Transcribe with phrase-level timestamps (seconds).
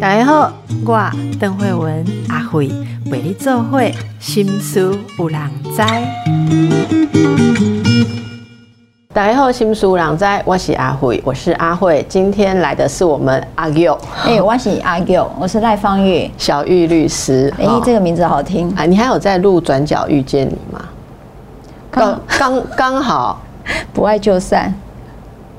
[0.00, 0.52] 大家好，
[0.84, 2.70] 我邓慧文阿慧
[3.10, 5.40] 为你做会心思有人
[5.74, 5.82] 知。
[9.12, 12.04] 大家好，心思有人知，我是阿慧，我是阿慧。
[12.08, 17.52] 今天来的是我们阿 Q，哎，我是阿 Q，我是赖芳玉，小玉律师。
[17.58, 18.70] 哎，这个名字好听。
[18.76, 20.84] 啊，你还有在录《转角遇见你》吗？
[21.90, 23.40] 刚刚刚好，
[23.92, 24.74] 不爱就散。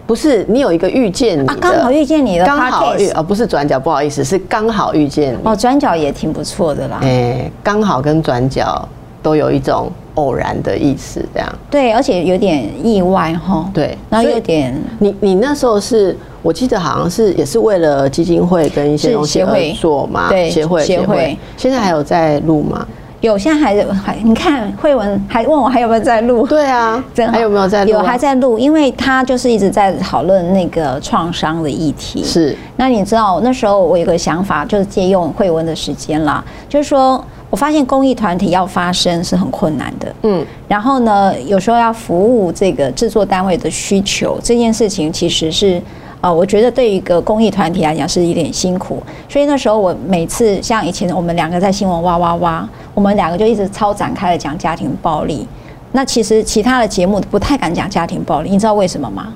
[0.08, 5.38] 不是你有一个遇见你，刚好遇见你的，刚好遇，哦，不是转角，不好意思，是刚好遇见你。
[5.44, 7.00] 哦，转角也挺不错的啦。
[7.02, 8.88] 哎，刚好跟转角
[9.24, 11.56] 都有一种偶然的意思，这样。
[11.72, 13.70] 对，而且有点意外哈。
[13.74, 21.36] 对，然后有点，你你那时候是我记得好像是也是为了基金会跟一些东西而做嘛，对，协会协会。
[21.58, 22.86] 现在还有在录吗？
[23.26, 26.48] 有，现在还还，你看慧文还问我还有没有在录？
[26.48, 27.92] 对啊，真还有没有在录？
[27.92, 32.24] 有还在录，因为他就是一直在讨论那个创伤的议题。
[32.24, 40.16] 是，那你知道那时候我有个想法，就是借用慧文的时间啦，就是说我发现公益团体要发声是很困难的。
[40.24, 45.82] 嗯，然后呢，有时候要服务这个制作单位的需求，这件事情其实是。
[46.26, 55.48] 啊，我觉得对一个公益团体来讲是一点辛苦，所以那时候我每次像以前我们两个在新闻哇哇哇，我们两个就一直超展开的讲家庭暴力。
[55.92, 59.32] 那其实其他的节目不太敢讲家庭暴力，你知道为什么吗？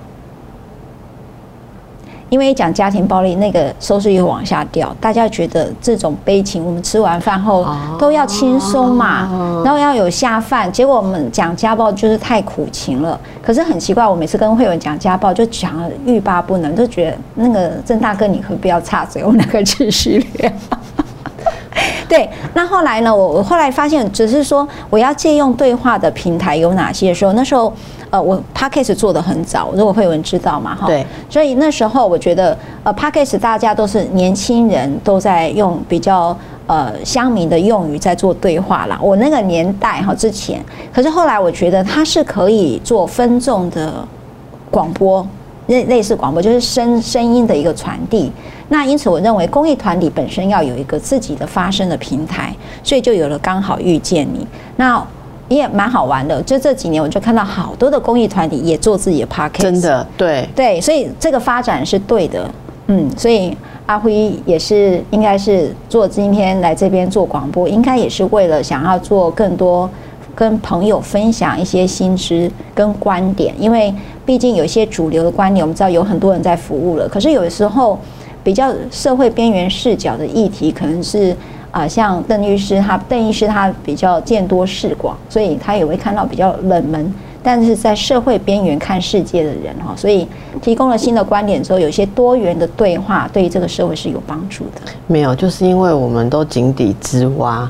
[2.29, 4.95] 因为讲家庭暴力，那个收视率往下掉。
[5.01, 7.65] 大家觉得这种悲情，我们吃完饭后
[7.97, 10.71] 都要轻松嘛，然后要有下饭。
[10.71, 13.19] 结果我们讲家暴就是太苦情了。
[13.41, 20.51] 可是很奇怪，我每次跟会员讲家暴，就讲了欲罢不能，就觉得那个郑大哥，你可不要插嘴，我们两个继续聊。
[22.09, 23.15] 对，那后来呢？
[23.15, 27.13] 我我后来发现，只是说我要借用对话的平台有哪些？
[27.13, 27.71] 时候那时候，
[28.09, 30.87] 呃，我 podcast 做的很早，如果会有人知道嘛，哈。
[30.87, 31.05] 对。
[31.29, 36.35] 所以那时候我觉得，呃，podcast 大家都是年轻人都在用比较
[36.67, 38.99] 呃乡民的用语在做对话啦。
[39.01, 40.63] 我那个年代哈之前，
[40.93, 43.93] 可是后来我觉得它是可以做分众的
[44.71, 45.25] 广播。
[45.67, 48.31] 类类似广播就是声声音的一个传递，
[48.69, 52.51] 那因此我认为公益团体本身要有一个自己的发声的平台，
[52.83, 54.47] 所以就有了刚好遇见你，
[54.77, 54.99] 那
[55.49, 56.41] 也蛮好玩的。
[56.43, 62.49] 就这几年我就看到好多的公益团体也做自己的 p a r k 真的对对，所以这个发展是对的，
[62.87, 63.55] 嗯，所以
[63.85, 69.89] 阿辉也是应该是做今天来这边做广播，应该也是为了想要做更多。
[70.35, 73.93] 跟朋友分享一些新知跟观点，因为
[74.25, 77.05] 毕竟有一些主流的观点，我们知道有很多人在服务了。
[77.09, 77.99] 可是有的时候，
[78.41, 81.35] 比较社会边缘视角的议题，可能是
[81.71, 87.13] 啊，像邓律师他，邓律师他比较见多识广，所以他也会看到比较冷门，
[87.43, 90.27] 但是在社会边缘看世界的人哈，所以
[90.61, 94.81] 提供了新的观点之后，有些多元的对话，对于这个社会是有帮助的。
[95.07, 97.69] 没有，就是因为我们都井底之蛙。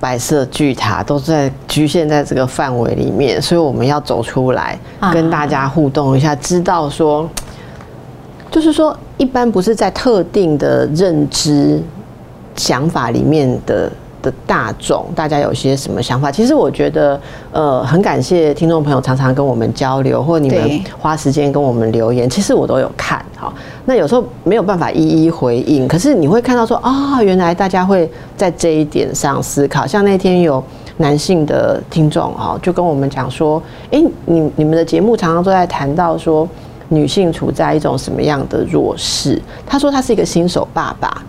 [0.00, 4.78] 白色巨塔都在局限在这个范围里面，所以我们要走出来，
[5.14, 7.26] 跟大家互动一下，知道说，
[8.50, 11.82] 就是说，一般不是在特定的认知
[12.56, 13.90] 想法里面的。
[14.24, 16.32] 的大众，大家有些什么想法？
[16.32, 17.20] 其实我觉得，
[17.52, 23.22] 呃，很感谢听众朋友常常跟我们交流，或你们花时间跟我们留言，其实我都有看。
[23.36, 23.52] 哈，
[23.84, 29.86] 那有时候没有办法一一回应，可是你会看到说，啊，原来大家会在这一点上思考。
[29.86, 30.64] 像那天有
[30.96, 36.48] 男性的听众哈，就跟我们讲说，哎，你你们的节目常常都在谈到说，
[36.88, 39.38] 女性处在一种什么样的弱势？
[39.66, 41.22] 他说他是一个新手爸爸。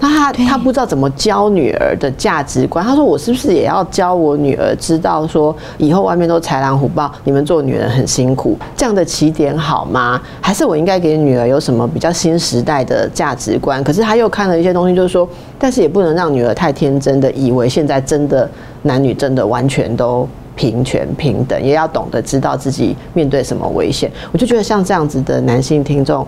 [0.00, 2.84] 那他他不知道怎么教女儿的价值观。
[2.84, 10.20] 他说：“我是不是也要教我女儿知道说，以后外面都豺狼虎豹，你们做女人很辛苦，这样的起点好吗？
[10.40, 13.82] 还是我应该给女儿有什么比较新时代的价值观？
[13.82, 15.28] 可是他又看了一些东西，就是说，
[15.58, 18.48] 但是也不能让女儿太天真的以为现在真的
[18.82, 24.08] 男女真的完全都平权平等，也要懂得知道自己面对什么危险。
[24.30, 26.24] 我就觉得像这样子的男性听众。”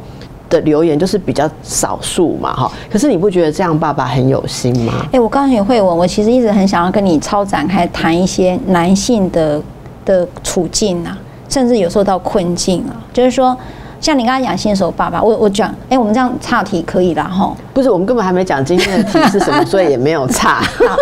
[0.50, 2.70] 的留言就是比较少数嘛，哈。
[2.90, 5.06] 可是你不觉得这样爸爸很有心吗？
[5.12, 9.62] 哎，我告诉你，慧文，我其实一直很想要跟你超展开谈一些男性的
[10.04, 11.16] 的处境啊，
[11.48, 12.92] 甚至有时候到困境啊。
[13.12, 13.56] 就是说，
[14.00, 17.56] 像你刚刚讲新手爸爸，我我讲，哎，我们这样岔题可以啦，哈。
[17.72, 20.60] 不是，我们根本还没讲今天的题是什么，所以也没有岔。
[20.86, 20.96] 好，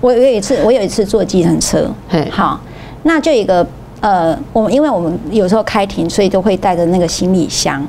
[0.00, 1.90] 我有一次，我有一次坐计程车，
[2.30, 2.60] 好，
[3.02, 3.66] 那就一个
[4.00, 7.84] 呃，我们因为我们有时候开庭，所以都会带着那个行李箱。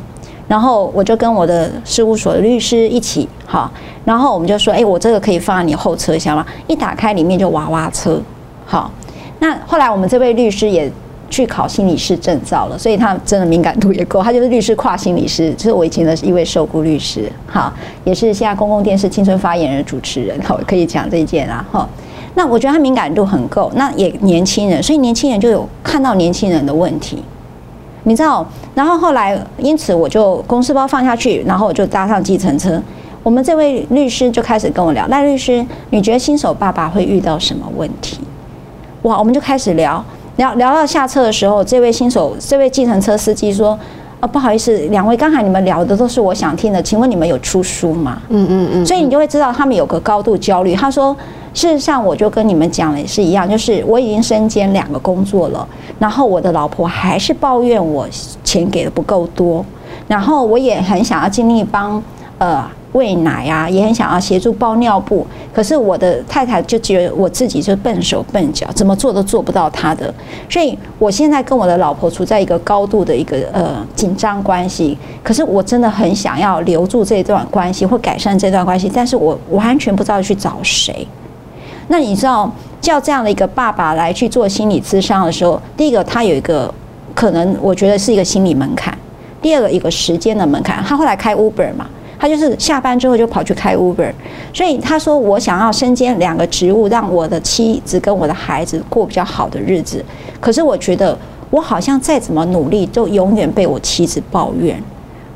[0.47, 3.71] 然后我就跟我的事务所的律师一起，好，
[4.05, 6.45] 然后我们就说，哎，我这个可以放在你后车厢吗？
[6.67, 8.21] 一打开里面就娃娃车，
[8.65, 8.91] 好。
[9.39, 10.89] 那后来我们这位律师也
[11.29, 14.23] 去考心理师证照了，所以他真的敏感度也够。
[14.23, 17.73] 他就是律师跨心理师，就是我以前的一位受雇律师，哈，
[18.05, 21.89] 也是现在公共电视青春发言人主持人，好，可以讲这一件啊，哈。
[22.35, 27.21] 那我觉得他敏感度很够，那也年轻人，所以年轻人就有看到年轻人的问题，
[28.03, 28.45] 你知道？
[28.75, 32.81] 然后后来，因此我就公司包放下去，然后我就搭上计程车。
[33.21, 38.19] 我们这位律师就开始跟我聊，赖律师，你觉得新手爸爸会遇到什么问题？
[39.03, 40.03] 哇，我们就开始聊
[40.35, 43.79] 聊聊到下车的时候，这位新手，这位计程车司机说
[44.23, 48.85] ：“啊，不好意思，两位，刚才你们聊的都是我想听的，请问你们有出书吗？”嗯嗯嗯。
[48.85, 50.73] 所以你就会知道他们有个高度焦虑。
[50.73, 51.13] 他说
[51.53, 55.67] ：“事实上，我就跟你们讲的也是一样，就是我已经身兼两个工作了，
[55.99, 58.07] 然后我的老婆还是抱怨我
[58.45, 59.65] 钱给的不够多，
[60.07, 62.01] 然后我也很想要尽力帮
[62.37, 70.13] 呃。”喂奶啊，也很想要协助包尿布，可是我的太太就觉得我自己就笨手笨脚，怎么做都做不到她的，
[70.47, 74.97] 所以我现在跟我的老婆处在一个高度的一个呃紧张关系。
[75.23, 81.07] 可是我真的很想要留住这段关系或改善这段关系，但是我完全不知道去找谁。
[81.87, 82.49] 那你知道
[82.79, 86.71] 叫这样的一个爸爸来去做心理咨商的时候，第一个他有一个
[87.15, 88.95] 可能我觉得是一个心理门槛，
[89.41, 90.83] 第二个一个时间的门槛。
[90.83, 91.87] 他后来开 Uber 嘛。
[92.23, 94.09] 他就是下班之后就跑去开 Uber，
[94.53, 100.01] 所以他说我想要身兼两个职务，让我的妻子跟我的孩子过比较好的日子。
[100.39, 101.17] 可是我觉得
[101.49, 104.81] 我好像再怎么努力，都永远被我妻子抱怨。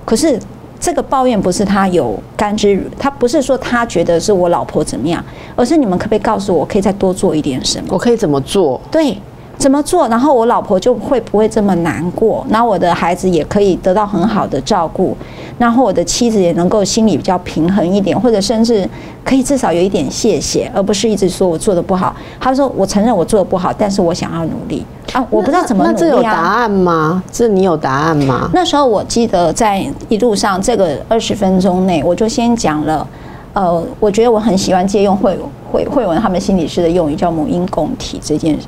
[0.06, 0.40] 可是
[0.80, 5.22] 这个抱怨不是他有甘之，他不是说他觉得是我老婆怎么样，
[5.58, 7.88] 而是你们可不可以告诉我，可以再多做一点什么？
[7.90, 8.80] 我可以怎么做？
[8.90, 9.18] 对。
[9.58, 15.18] 怎么做，然后我老婆就会不会这么难过，然后我的孩子也可以得到很好的照顾，
[15.58, 18.88] 然后我的妻子也能够心里比较平衡一点，或者甚至
[19.24, 22.16] 可以至少有一点谢谢，而不是一直说我做的不好。
[22.40, 25.26] 他说我承认我做的不好，但是我想要努力啊！
[25.30, 26.00] 我不知道怎么努力啊？
[26.00, 27.24] 那这有答案吗？
[27.32, 28.50] 这你有答案吗？
[28.54, 33.06] 那时候我记得在一路上这个二十分钟内，我就先讲了，
[33.54, 35.36] 呃，我觉得我很喜欢借用慧
[35.72, 38.68] 慧慧文他们心理师的用语，叫母婴共体这件事。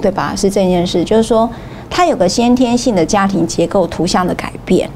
[0.00, 0.34] 对吧？
[0.36, 1.48] 是这件事，就是说，
[1.90, 4.88] 他有个先天性的家庭结构图像的改变，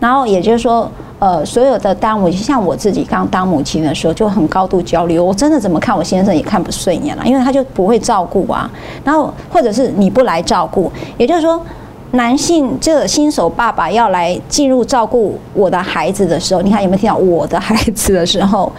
[0.00, 5.18] 然后也就是说，呃，所有的当母亲，像我自己刚当母亲的时候，就很高度焦虑。
[5.18, 8.70] 我真的怎么看我先生也看不顺眼了，因为他就不会照顾啊。
[9.02, 11.60] 然后或者是你不来照顾，也就是说，
[12.12, 18.70] 男性这个新手爸爸要来进入照顾我的孩子的时候，你看有没有听到我的孩子的时候，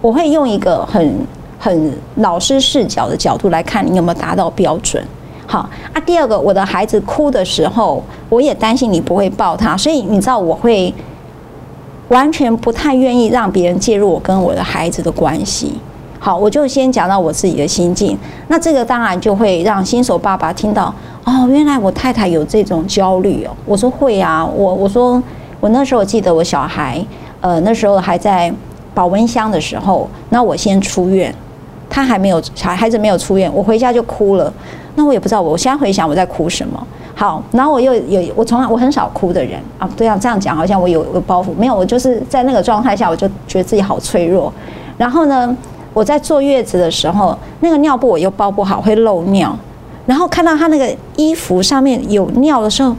[0.00, 1.14] 我会用一个很
[1.62, 5.00] 很老师视角的角度来看你有没有达到标准。
[5.46, 5.60] 好
[5.92, 10.92] 啊，第二个，我的孩子哭的时候，我也担心你不会抱他，所以你知道我会
[12.08, 15.74] 完全不太愿意让别人介入我跟我的孩子的关系。
[16.18, 18.18] 好，我就先讲到我自己的心境。
[18.48, 20.92] 那这个当然就会让新手爸爸听到
[21.22, 23.54] 哦，原来我太太有这种焦虑哦。
[23.64, 25.22] 我说会啊，我我说
[25.60, 27.00] 我那时候记得我小孩
[27.40, 28.52] 呃那时候还在
[28.94, 31.34] 保温箱的时候，那我先出院，
[31.92, 34.50] 他还没有小孩子没有出院，我回家就哭了。
[34.94, 36.86] 那我也不知道，我现在回想我在哭什么。
[37.14, 44.50] 好，然后我又有我从来我很少哭的人啊，对啊，这样讲好像我有个包袱，没有，我就是在那个状态下，我就觉得自己好脆弱。
[44.96, 45.54] 然后呢，
[45.92, 49.54] 我在坐月子的时候，那个尿布我又包不好，会漏尿。
[50.06, 52.96] 然后看到他那个衣服上面有尿的时候，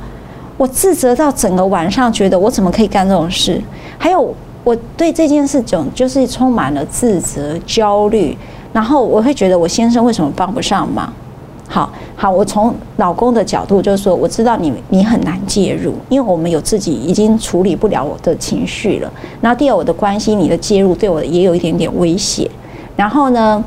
[0.57, 3.60] 我自责到整个晚上，觉得我怎么可以干这种事？
[3.98, 8.38] 还有我对这件事总就是充满了自责、焦虑。
[8.74, 11.13] 然后我会觉得我先生为什么帮不上忙？
[11.65, 19.12] 好好，我从老公的角度就是说，我知道你你很难介入，因为我们有自己已经处理不了我的情绪了。
[19.42, 22.50] 然后第二，我的关心你的介入对我也有一点点威胁。
[22.96, 23.63] 然后呢，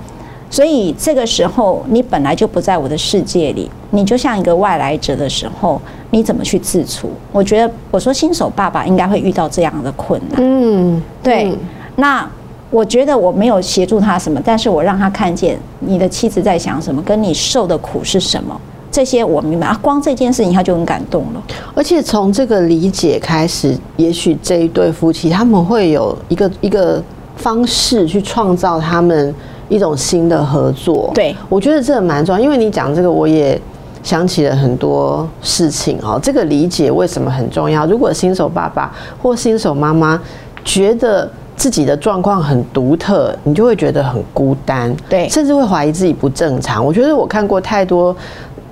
[0.50, 7.10] 所以这个时候你本来就不在我的世界里，你就像一个外来者的时候，你怎么去自处？
[7.32, 10.38] 我觉得我说新手爸爸应该会遇到这样的困难。
[10.38, 11.52] 嗯，对，
[11.96, 12.28] 那。
[12.76, 18.54] 我觉得我没有协助他什么，但是我让他看见你的妻子在想什么，跟你受的苦是什么，
[18.90, 19.78] 这些我明白啊。
[19.80, 21.42] 光这件事情他就很感动了。
[21.74, 27.02] 而且从这个理解开始，也许这一对夫妻他们会有一个一个
[27.36, 29.34] 方式去创造他们
[29.70, 31.10] 一种新的合作。
[31.14, 33.58] 对，我觉得这蛮重要，因为你讲这个，我也
[34.02, 36.20] 想起了很多事情哦。
[36.22, 37.86] 这个理解为什么很重要？
[37.86, 40.20] 如果新手爸爸或新手妈妈
[40.62, 41.30] 觉得。
[41.56, 46.84] 自己的状况很独特，你就会觉得很孤单，对，甚至会怀疑自己不正常。
[46.84, 48.14] 我觉得我看过太多，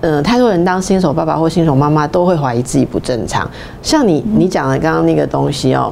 [0.02, 3.50] 嗯，太多人当新手爸爸或新手妈妈都会怀疑自己不正常。
[3.82, 5.90] 像你，你讲的刚刚那个东西哦，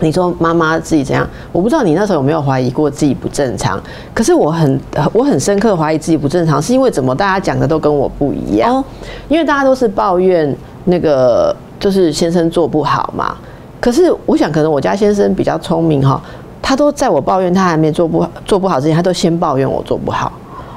[0.00, 1.24] 你说妈妈自己怎样？
[1.52, 3.80] 我不知道你那时候有没有怀疑过自己不正常。
[4.12, 4.80] 可是我很
[5.12, 8.82] 我很深刻怀疑自己不正常，是因为怎么大家讲的都跟我不一样？
[9.28, 13.36] 因为大家都是抱怨那个就是先生做不好嘛。
[13.84, 16.18] 可是我想，可能我家先生比较聪明哈，
[16.62, 20.32] 他都在我抱怨他还没做不做不好之前，他都先抱怨我做不好。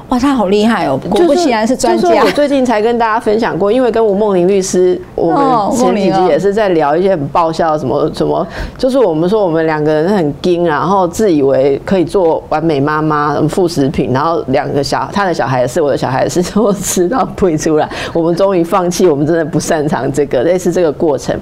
[0.10, 1.00] 哇，他好厉害哦！
[1.10, 2.22] 果不其然是专家。
[2.26, 5.40] 我最近才跟大家分享过，因为跟吴梦玲律师，我们
[5.72, 8.46] 前几集也是在聊一些很爆笑什么什么，
[8.78, 21.34] 就是我们说我们两个人很精，然后自以为可以做完美妈妈、副食品，然后两个小他的小孩是我的小孩是都吃到退出来，我们终于放弃，我们真的不擅长这个，类似这个过程，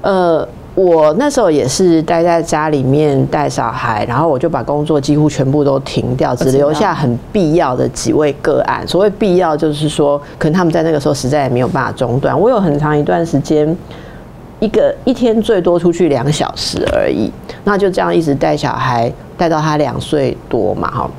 [0.00, 0.44] 呃。
[0.74, 8.82] 我那时候也是待在家里面带小孩，然后我就把工作几乎全部都停掉，只留下很必要的几位个案。
[8.88, 12.38] 所谓必要，就是说可能他们在那个时候实在也没有办法中断。
[12.38, 13.76] 我有很长一段时间，
[14.60, 17.30] 一个一天最多出去两小时而已，
[17.64, 21.10] 那就这样一直带小孩，带到他两岁多嘛，哈。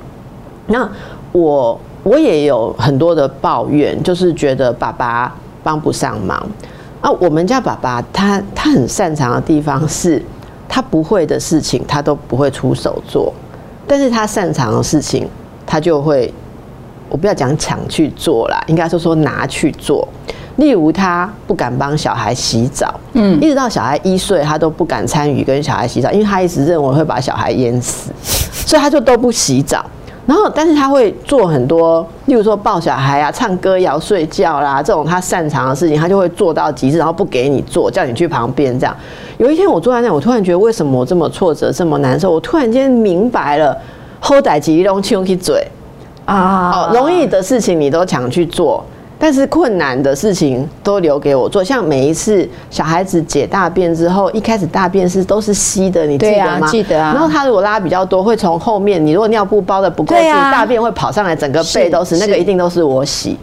[0.66, 0.90] 那
[1.32, 6.44] 我我也有很多的抱怨，就是觉得爸爸帮不上忙。
[7.04, 10.24] 啊，我们家爸爸他他很擅长的地方是，
[10.70, 13.34] 他不会的事情他都不会出手做，
[13.86, 15.28] 但是他擅长的事情
[15.66, 16.34] 他就会，
[17.10, 20.08] 我不要讲抢去做啦，应该说说拿去做。
[20.56, 29.86] 例如他不敢帮小孩洗澡，嗯，一直到小孩一岁，他都不敢参与跟小孩洗澡，因为他一直认为会把小孩淹死，所以他就都不洗澡。
[30.26, 38.96] 然后，但是他会做很多，例如说抱小孩啊、唱歌谣、睡觉啦，这种他擅长的事情，他就会做到极致，然后不给你做，叫你去旁边这样。
[39.38, 42.32] 有一天我坐在那，我突然觉得为什么我这么挫折、这么难受？
[42.32, 43.78] 我突然间明白了，
[44.22, 45.68] 后代吉隆亲起嘴
[46.24, 48.82] 啊，容易的事情你都抢去做。
[49.24, 56.68] 但是困难的事情都留给我做，像每一次小孩子解大便之后，一开始大便是都是稀的，你记得吗？
[56.68, 57.14] 记得啊。
[57.14, 63.38] 然后他如果拉比较多，会从后面，你如果尿布包的不够紧，大便会跑上来，整个背都是，那个一定都是我洗。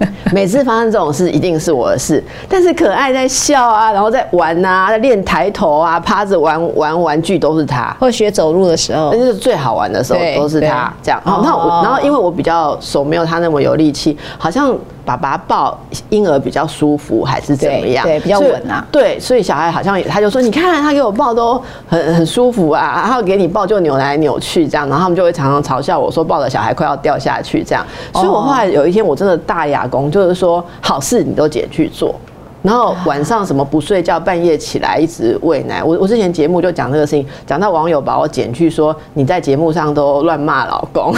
[0.32, 2.22] 每次发生这种事，一定是我的事。
[2.48, 7.94] 但是可爱在笑啊，然后在玩啊，在练抬头啊，趴着玩玩玩具都是他。
[8.00, 11.20] 或学走路的时候，那就是最好玩的时候，都是他这样。
[11.24, 14.76] 那我，然后因为我比较手没有他那么有力气，好像。
[15.04, 15.78] 爸爸抱
[16.08, 18.04] 婴儿比较舒服还是怎么样？
[18.04, 18.84] 对，比较稳啊。
[18.92, 32.14] 对，所以小孩好像他就说：“你看他给我抱都很很舒服啊，然后给你抱就扭来扭去这样。”然后他们就会常常嘲笑我说：“抱着小孩快要掉下去这样。”所以，我后来有一天我真的大哑功，就是说好事你都捡去做。
[32.62, 35.82] 然后晚上什么不睡觉，半夜起来一直喂奶。
[35.82, 41.14] 我我之前节目就讲这个事情，讲到网友把我剪去说你在节目上都乱骂老公，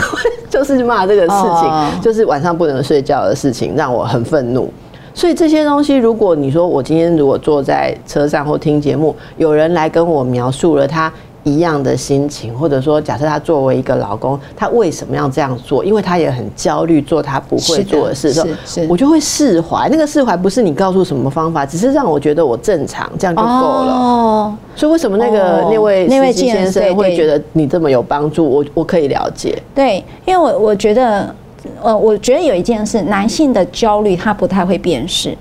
[0.60, 1.28] 就是骂这个事
[1.60, 4.70] 情，就是晚上不能睡觉的事情，让我很愤怒。
[5.14, 11.10] 所以这些东西，如果你说我今天如果坐在车上或听节目，有人来跟我描述了他。
[11.44, 15.84] 一样的心情，或者说，假设他作为一个老公，他为什么要这样做？
[15.84, 19.88] 因为他也很焦虑，做他不会做的事，是我就会释怀。
[19.90, 23.92] 那个释怀不是你告诉什么方法，只是让我觉得我正常，这样就够了。
[23.92, 28.48] 哦，所以为什么那个那位那位先生会觉得你这么有帮助？
[28.48, 29.60] 我我可以了解。
[29.74, 31.34] 对，因为我我觉得，
[31.82, 35.36] 呃，我觉得有一件事，男性的焦虑他不太会辨识。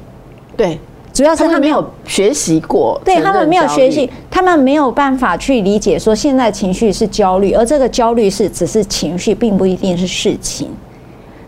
[0.57, 0.79] 对。
[1.13, 10.69] 主要是他没有学习过，对他们没有学习，他们没有办法去理解说现在情绪是焦虑，而这个焦虑是只是情绪，并不一定是事情。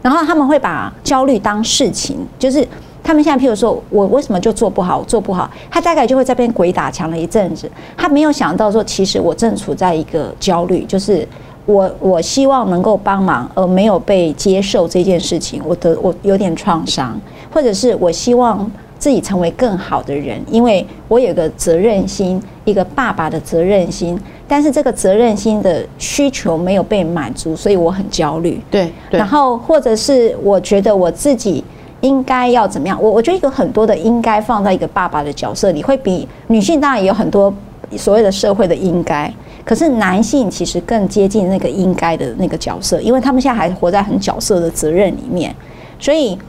[0.02, 2.68] 然后他们会把焦虑当事情，就是
[3.02, 7.72] 他们现在譬如说我为什么就做不好，做不好，他大概就会在边鬼打墙了一阵子。
[7.96, 11.26] 他没有想到说，其实我正处在一个焦虑，就是
[11.66, 17.18] 我我希望能够帮忙，而没有被接受这件事情，我的我有点创伤，
[17.50, 18.70] 或者是我希望。
[19.04, 24.18] 自己成为更好的人，因为我有个责任心，一个爸爸的责任心，
[24.48, 28.62] 但是这个责任心的需求没有被满足，所以我很焦虑。
[28.72, 31.62] 对，然后或者是我觉得我自己
[32.00, 32.98] 应该要怎么样？
[33.04, 37.54] 我我觉得有很多的应该放在一个爸爸的角色里，会比女性当然也有很多
[37.98, 39.30] 所谓的社会的应该，
[39.66, 45.54] 可是男性其实更接近那个应该的那个角色，因为他们现在还活在很角色的责任里面，
[46.00, 46.40] 所以。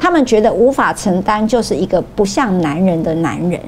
[0.00, 3.60] 他们觉得无法承担就是一个不像男人的男人，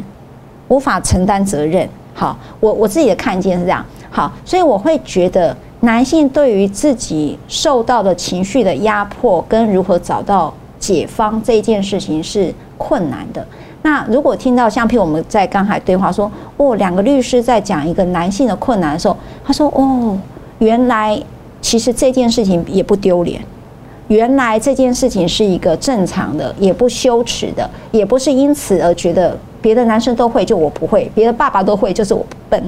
[0.68, 1.86] 无法承担责任。
[2.14, 3.84] 好，我我自己的看见是这样。
[4.10, 13.46] 好，所以我会觉得男性对于自己受到的情绪的压迫跟如何找到解方这件事情是困难的。
[13.82, 20.18] 那如果听到像譬如我们在刚才对话说，哦，两个律师在讲一个男性的困难的时候，他说，哦，
[20.58, 21.20] 原来
[21.60, 23.42] 其实这件事情也不丢脸。
[24.12, 32.62] 原来这件事情是一个正常的，也不羞耻的，也不是因此而觉得别的男生都会，就我不会；别的爸爸都会，就是我笨。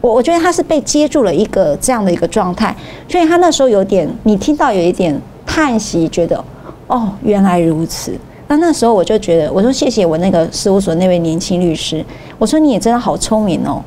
[0.00, 2.72] 我我觉得他是被接住了一个这样的一个状态，
[3.08, 6.42] 所以他那时候有点，你听到有一点叹息，觉得
[6.86, 8.12] 哦，原来如此。
[8.46, 12.04] 那那时候我就觉得，我说谢谢我那个事务所那位年轻律师，
[12.38, 13.82] 我说你也真的好聪明哦。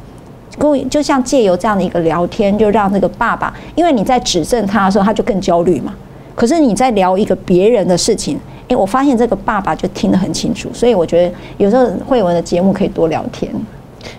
[0.58, 5.96] 跟我就像借由这样的一个聊天，就让这个爸爸，因为你在指正他的时候，他就更焦虑嘛。
[6.40, 13.54] 可是你在聊一个别人的事情，诶，我发现这个爸爸就听得很清楚，所以我觉得有时候慧文的节目可以多聊天，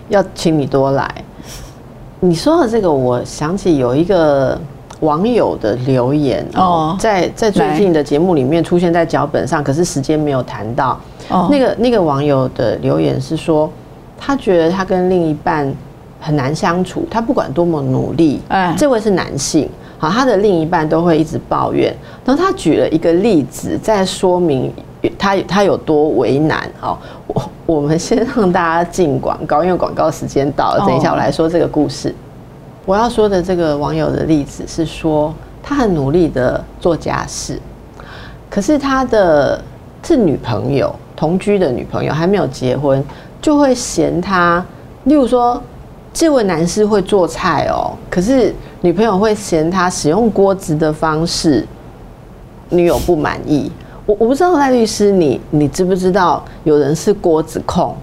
[0.09, 1.09] 要请你多来。
[2.19, 4.55] 你说的这个，我想起有一个
[4.99, 10.99] 网友的留言哦，在在最近的节目里面出现在脚本上，可是时间没有谈到。
[11.29, 13.67] 哦，那个那个网友的留言是说，
[14.15, 15.73] 他觉得他跟另一半
[16.19, 19.67] 很难相处，他不管多么努力，哎，这位是男性，
[20.01, 21.95] 好，他的另一半都会一直抱怨。
[22.25, 24.73] 然后他举了一个例子，在说明
[25.15, 26.67] 他他有多为难。
[26.81, 27.41] 哦，我。
[27.67, 30.83] 我们先让大家进广告，因为广告时间到了。
[30.85, 32.13] 等一下我来说这个故事。
[32.85, 37.57] 我要说的这个网友的例子是说，他很努力的做家事，
[38.49, 39.63] 可是他的
[40.03, 43.01] 是女朋友同居的女朋友还没有结婚，
[43.41, 44.65] 就会嫌他。
[45.05, 45.61] 例如说，
[46.11, 51.65] 这位男士会做菜哦，可是女朋友会嫌他使用锅子的方式，
[52.69, 53.71] 女友不满意。
[54.07, 57.95] 我我不知道赖律师，你你知不知道有人是锅子控？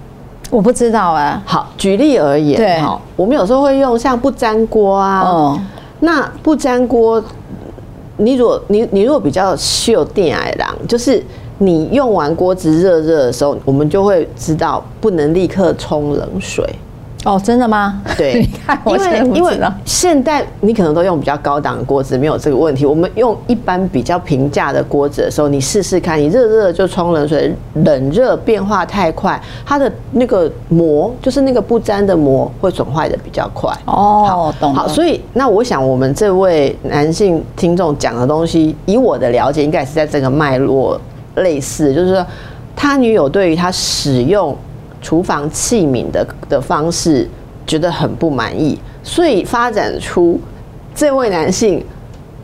[0.50, 1.42] 我不知道啊。
[1.44, 5.20] 好，举例而言，对，好，我们有时候会用像不粘锅啊。
[5.22, 5.60] 哦。
[5.98, 7.22] 那不粘锅，
[8.16, 11.20] 你如果你你如果比较秀电矮郎，就是
[11.58, 16.64] 你用完锅子热热的时候，我们就会知道不能立刻冲冷水。
[17.24, 18.00] 哦，真的吗？
[18.16, 18.48] 对，
[18.86, 22.86] 因为因为现在你可能都用比较高档的锅子，没有这个问题。
[22.86, 27.52] 我们用一般比较平价的锅子的时候，你试试看，你热热就冲冷水，
[27.84, 33.76] 冷热变化太快，它的那个膜，就是那个不粘的膜，会损坏的比较快。
[33.86, 34.72] 哦，懂。
[34.72, 40.98] 好，所以那我想，我们这位男性听众讲的东西，以我的了解，应该是在这个脉络
[41.34, 42.24] 类似，就是说，
[42.76, 44.56] 他女友对于他使用。
[45.00, 47.28] 厨房器皿的的方式
[47.66, 50.40] 觉得很不满意，所以发展出
[50.94, 51.84] 这位男性，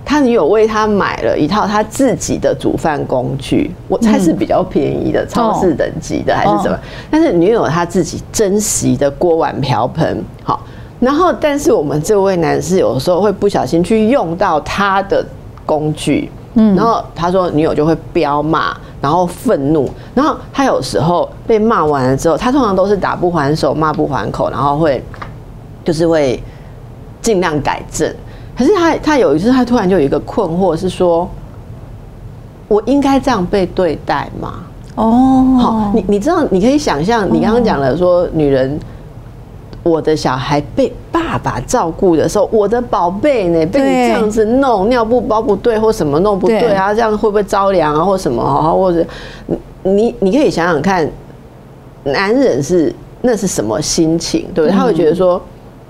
[0.04, 6.78] 他女友为他买了一套他自己的煮饭工具，我猜是比较便宜的超市等级的还是什么？
[7.10, 10.64] 但是女友他自己珍惜的锅碗瓢盆，好，
[11.00, 15.24] 然后但是我们这位男士有时候会不小心去用到他的
[15.66, 18.76] 工具，嗯，然后他说女友就会飙骂。
[19.00, 25.04] 然后愤怒，然后他有时候被骂完了之后，他通常都是打不还手，骂不还口，然后会
[25.84, 26.42] 就是会
[27.20, 28.10] 尽量改正。
[28.56, 31.28] 可是他他有一次，他突然就有一个困惑，是说
[32.66, 34.54] 我应该这样被对待吗？
[34.94, 38.80] 哦，好，你你知道，你可以想象，你刚刚讲了说女人。
[39.84, 48.72] 我的小孩被爸爸照顾的时候，我的宝贝呢被你这样子弄，尿布包不对或什么弄不对啊，这样会不会着凉啊或什么啊？
[48.72, 49.04] 或者
[49.82, 51.06] 你你你可以想想看，
[52.04, 54.48] 男人是那是什么心情？
[54.54, 54.74] 对不对？
[54.74, 55.38] 他会觉得说，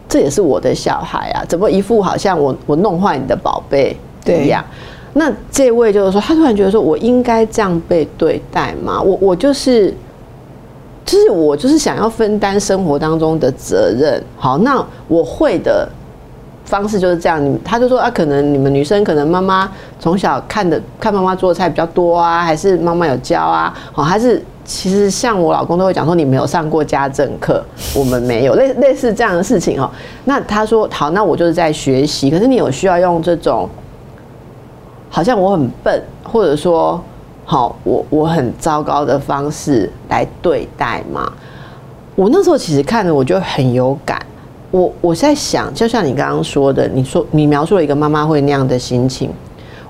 [0.09, 4.65] 这也是我的小孩啊，怎么一副好像我我弄坏你的宝贝一样？
[5.13, 9.01] 那这位就是说，他突然觉得说我应该这样被对待吗？
[9.01, 9.95] 我我就是。
[11.05, 15.87] 就是我就是想要分担生活当中的责任，好，那我会的
[16.65, 17.45] 方式就是这样。
[17.45, 27.63] 你他就说啊，可能你们女生可能妈妈从小看的看妈妈做的菜比较多啊，还是妈妈有教啊，好，还是其实像我老公都会讲说你没有上过家政课，
[27.95, 29.91] 我们没有 类类似这样的事情哦。
[30.25, 33.69] 那他说好，那我就是在学习，可是你有需要用这种
[35.11, 36.99] 好像我很笨，或者说。
[37.45, 41.31] 好，我我很糟糕的方式来对待嘛？
[42.17, 44.25] 我那时候其实看了，我就很有感。
[44.71, 49.31] 我我在想，就像你刚刚说的，你说你描述了一个妈妈会那样的心情，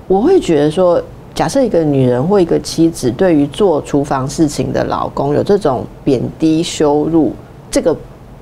[0.08, 1.00] 我会觉得说，
[1.34, 7.32] 假设一个女人或一个妻子对于做厨房事情的老公有这种贬低羞辱，
[7.70, 7.96] 这个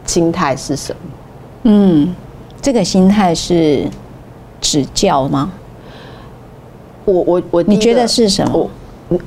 [0.05, 0.99] 心态是什么？
[1.65, 2.15] 嗯，
[2.61, 3.87] 这个心态是
[4.61, 5.53] 指教吗？
[7.05, 8.69] 我我我，你觉得是什么？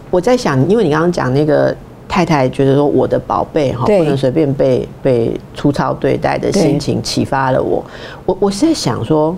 [0.10, 1.76] 我在想，因为你刚刚讲那个
[2.08, 7.84] 太太觉得说我的宝贝哈不能随便被被粗糙对待的心情启发了我。
[8.26, 9.36] 我我是在想说，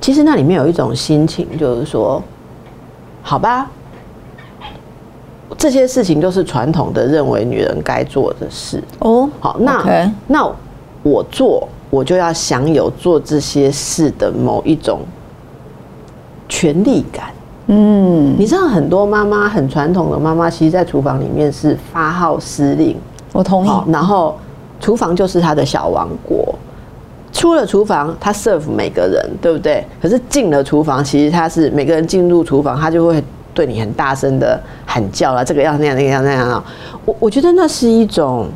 [0.00, 2.22] 其实那里面有一种心情，就是说，
[3.22, 3.68] 好吧，
[5.56, 9.28] 这些事情都是传统的认为女人该做的事哦。
[9.40, 10.48] 好，那那
[11.02, 15.00] 我做，我就要享有做这些事的某一种
[16.48, 17.32] 权利感。
[17.68, 22.96] 嗯，你知道很多妈妈很传统的妈妈，其实，在厨房里面是发号施令，
[23.32, 23.70] 我同意。
[23.88, 24.36] 然后
[24.80, 26.54] 厨房就是她的小王国。
[27.32, 29.84] 出了厨房，她 serve 每个人，对不对？
[30.00, 36.64] 可是进了厨房，其实她是每个人进入厨房，她就会对你很大声的喊叫了，这个要那样，那个要那样啊。
[37.04, 38.46] 我我觉得那是一种，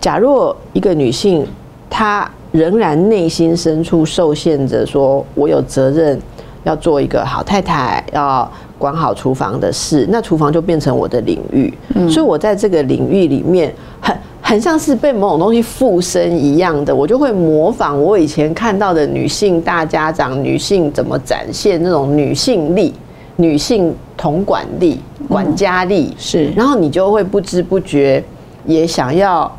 [0.00, 1.46] 假若一个女性，
[1.88, 6.20] 她仍然内心深处受限着，说我有责任
[6.64, 11.72] 要做一个好太太，要管好厨房的事，那厨房就变成我的领域。
[12.10, 14.16] 所以我在这个领域里面很。
[14.44, 22.92] 很像是被某种东西附身一样的，我就会模仿我以前看到的女性大家长、女性怎么展现那种女性力、
[23.36, 28.22] 女性统管力、管家力，是，然后你就会不知不觉
[28.66, 29.50] 也想要，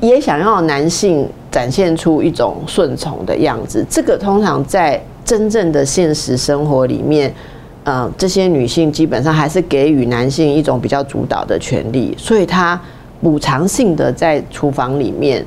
[0.00, 3.86] 也想要男性展现出一种顺从的样子。
[3.88, 7.32] 这个通常在真正的现实生活里面，
[7.84, 12.80] 呃，这些女性基本上还是给予男性一种比较主导的权利，所以她。
[13.22, 15.42] 补偿性的在厨房里面，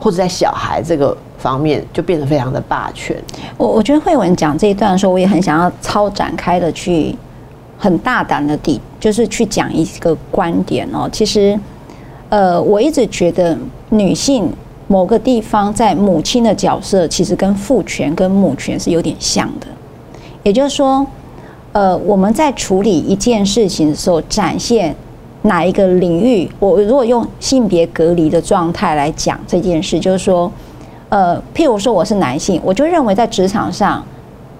[0.00, 3.16] 或者在小孩这个方面，就变得非常的霸权。
[3.56, 7.14] 我我觉得慧文讲这一段的时候，我也很想要超展开的去
[7.78, 11.08] 很大胆的地，就是去讲一个观点哦。
[11.12, 11.56] 其实，
[12.28, 13.56] 呃，我一直觉得
[13.90, 14.50] 女性
[14.86, 19.66] 某个地方在母亲的角色，其实跟父权跟母权是有点像的。
[20.42, 21.06] 也就是说，
[21.72, 24.94] 呃，我们在处理一件事情的时候，展现。
[25.46, 26.50] 哪一个领域？
[26.58, 30.50] 我如果用性别隔离的状态来讲这件事，就是说，
[31.10, 34.02] 呃，譬如说我是男性，我就认为在职场上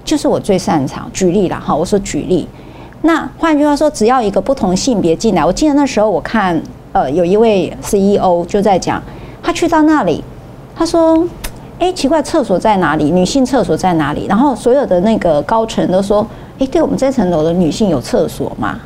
[0.04, 1.10] 就是我最擅长。
[1.10, 2.46] 举例了哈，我说举例。
[3.00, 9.02] 那换句话说，只要一个不同性别进来，我记得那时候我看，呃，有一位 CEO 就在讲，
[9.44, 10.24] 他去到那里，
[10.74, 11.22] 他说
[11.78, 13.11] ：“哎，奇怪，厕所在哪里？
[13.11, 16.26] 女性厕所在哪里？”然后所有的那个高层都说
[16.59, 18.80] ：“哎，对我们这层楼的女性有厕所吗？”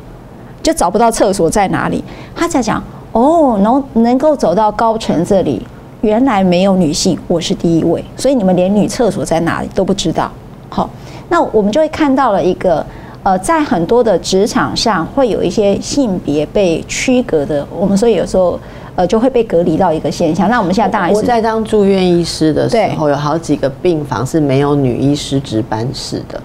[0.61, 2.03] 就找不到厕所在哪里，
[2.35, 5.65] 他在讲哦，能能够走到高层这里，
[6.01, 10.29] 原来没有女性，我是第一位，所以你们连女厕所在哪里都不知道。
[10.67, 10.89] 好，
[11.29, 12.85] 那我们就会看到了一个
[13.23, 18.59] 呃，在很多的职场上会有一些性别被区隔的，我们所以有时候
[18.95, 20.49] 呃就会被隔离到一个现象。
[20.49, 26.41] 那我们现在当然我在当住院医师的时候，有好几个病房是没有女医师值班室的。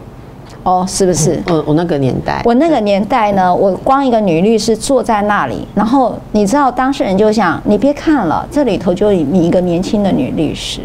[0.63, 1.39] 哦，是不是？
[1.49, 10.81] 嗯我那个年代，我那个年代呢，我光一个女律师坐在那里，然后你知道当事人就想，你别看了，这里头就你一个年轻的女律师，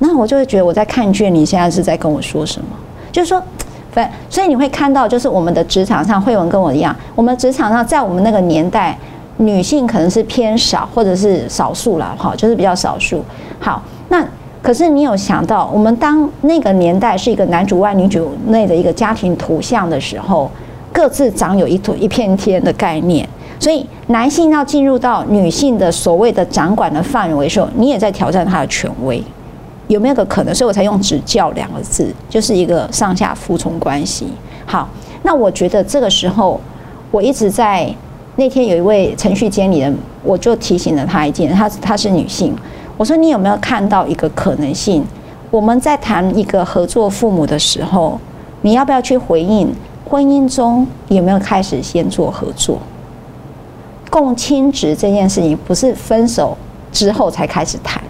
[0.00, 2.66] 那我就会觉得我在看卷，你现在是在跟我说什么？
[3.12, 3.40] 就是说，
[3.92, 8.98] 反所以你会看到，就是我们的职场上，慧文跟我一样，我们职场上在我们那个年代，
[9.44, 13.24] 女性可能是偏少或者是少数了，哈，就是比较少数。
[13.60, 14.26] 好，那。
[14.62, 20.50] 可是你有想到，我们当那个年代是一个男主外女主内的一个家庭图像的时候，
[20.90, 23.28] 各自掌有一土一片天的概念，
[23.60, 29.22] 所以男性要进入到女性的所谓的掌管的范围的时候，你也在挑战他的权威，
[29.88, 30.54] 有没有个可能？
[30.54, 34.28] 所以我才用指教两个字，就是一个上下服从关系。
[34.64, 34.88] 好，
[35.24, 36.58] 那我觉得这个时候，
[37.10, 37.94] 我一直在
[38.36, 42.54] 那天有一位程序监理人，我就提醒了他一件，她她是女性。
[42.96, 45.04] 我说：“你有没有看到一个可能性？
[45.50, 48.18] 我们在谈一个合作父母的时候，
[48.62, 49.72] 你要不要去回应
[50.04, 52.78] 婚姻中有没有开始先做合作？
[54.10, 56.56] 共亲职这件事情不是分手
[56.92, 58.02] 之后才开始谈，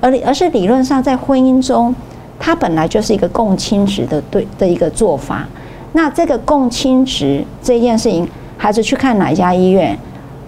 [0.00, 1.94] 而而是理论上在婚姻中，
[2.38, 5.46] 它本来就是一个共亲职的对的一个做法。
[5.92, 9.96] 那这个共亲职这件事情，孩子去看哪一家医院，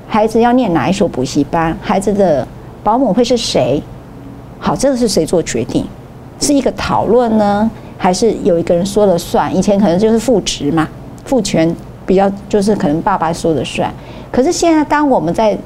[0.06, 2.46] 孩子要念哪一所补习班，孩子的。”
[2.84, 3.82] 保姆会是谁？
[4.58, 5.84] 好，这个是谁做决定？
[6.40, 9.54] 是一个讨论呢，还是有一个人说了算？
[9.54, 10.88] 以前可能就是父职嘛，
[11.24, 11.74] 父权
[12.06, 13.92] 比较就是可能爸爸说了算。
[14.30, 15.58] 可是现在，当我们在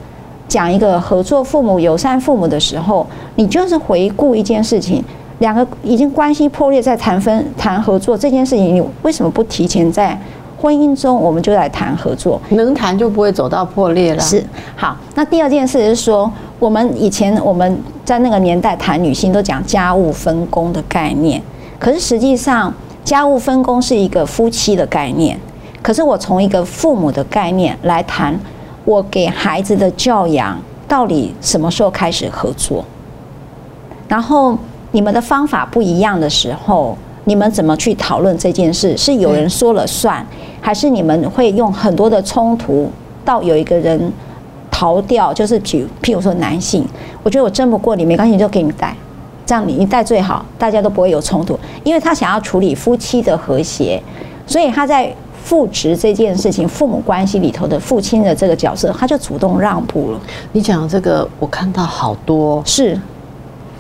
[0.48, 5.04] 讲一个合作父母、友善父母的时候，你就是回顾一件事情，
[5.38, 10.18] 两个已经关系破裂，在谈分谈合作这件事情，你为什么不提前在？
[10.62, 14.20] 婚姻中，我们就来谈合作，能谈就不会走到破裂了。
[14.20, 14.40] 是
[14.76, 21.42] 好，那第二件事是说，我们以前我们在那个年代谈女性都讲家务分工的概念，
[21.80, 22.72] 可是实际上
[23.02, 25.36] 家务分工是一个夫妻的概念。
[25.82, 28.38] 可是我从一个父母的概念来谈，
[28.84, 32.84] 我给孩子的教养到底什么时候开始合作？
[34.06, 34.56] 然后
[34.92, 36.96] 你们的方法不一样的时候。
[37.24, 38.96] 你们怎么去讨论这件事？
[38.96, 40.26] 是有人说了算，
[40.60, 42.90] 还是你们会用很多的冲突
[43.24, 44.12] 到有一个人
[44.70, 45.32] 逃掉？
[45.32, 46.84] 就是举譬如说男性，
[47.22, 48.96] 我觉得我争不过你，没关系，就给你带，
[49.46, 54.02] 这样你你带最好，大家都不会有冲突，因为他想要处理夫妻的和谐，
[54.46, 60.20] 所以他在父职这件事情，父母关系里头的父亲的这个角色，他就主动让步了。
[60.52, 62.98] 你讲这个，我看到好多是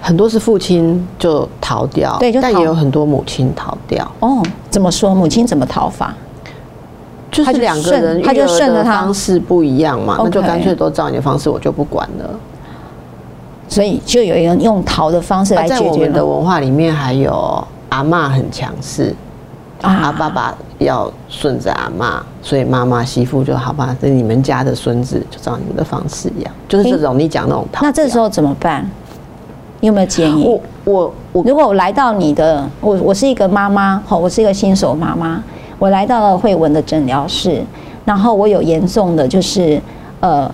[0.02, 4.06] 很多是父亲就逃掉，对，但也有很多母亲逃掉。
[4.18, 5.14] 哦，怎么说？
[5.14, 6.12] 母亲怎么逃法？
[7.30, 12.28] 就是两个人他就顺着方式不一样嘛，那就干脆都照你的方式，我就不管了。
[13.68, 15.80] 所以就有人用逃的方式来解决。
[15.80, 19.14] 在我们的文化里面，还有阿妈很强势，
[19.80, 27.82] 啊，爸爸要顺着阿妈，所以妈妈媳妇就好吧，这你们家的孙子就照你们的方式一样，就是这种你讲那种逃。
[27.82, 28.86] 那这时候怎么办？
[29.82, 30.44] 你有没有建议？
[30.46, 35.42] 我我我，如果我来到你的，我我是一个妈妈，好，我是一个新手妈妈，
[35.80, 37.60] 我来到了慧文的诊疗室，
[38.04, 39.80] 然后我有严重的就是
[40.20, 40.48] 呃。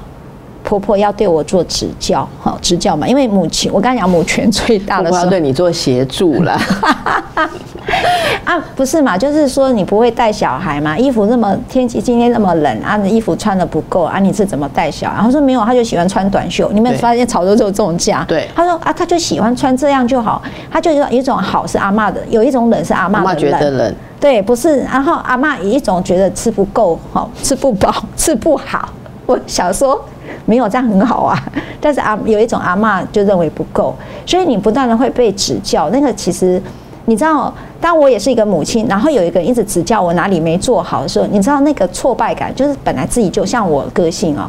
[0.69, 6.53] 婆婆要对我做指教，哈指教嘛，因为母亲，我刚才讲母权最大的，婆婆要对你做协助了。
[8.45, 9.17] 啊，不是嘛？
[9.17, 10.99] 就是说你不会带小孩嘛？
[10.99, 15.23] 衣服那么天气今天那么冷啊，衣服穿的不够啊，你是怎么带小孩？
[15.23, 16.71] 他说没有，他就喜欢穿短袖。
[16.75, 18.23] 你们发现潮州就有这种架？
[18.29, 18.47] 对。
[18.55, 20.43] 他说啊，他就喜欢穿这样就好。
[20.71, 23.95] 他就有一种好是阿妈的，有一种冷是阿妈觉得冷。
[24.21, 24.81] 对，不是。
[24.81, 28.87] 然后阿妈一种觉得吃不够，哈吃不饱，吃不好。
[29.29, 30.05] 我小说。
[30.45, 31.39] 没有这样很好啊，
[31.81, 35.91] 但是阿有一种阿妈就认为不够，所以你不断的会被指教。
[35.91, 36.61] 那个其实
[37.05, 44.49] 你知道，当我也是一个母亲，然后有一个一直指教我哪里没做好的时候，你知道那个挫败感，就是本来自己就像我个性哦，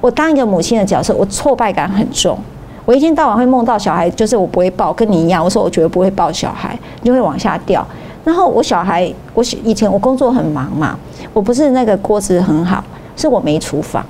[0.00, 2.36] 我当一个母亲的角色，我挫败感很重。
[2.84, 5.44] 我一天到晚会梦到小孩，就是我不会抱，跟你一样。
[5.44, 7.84] 我说我绝对不会抱小孩，就会往下掉。
[8.24, 10.98] 然后我小孩，我以前我工作很忙嘛，
[11.32, 12.82] 我不是那个锅子很好，
[13.16, 14.04] 是我没厨房。